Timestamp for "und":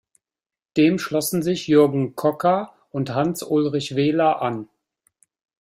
2.89-3.13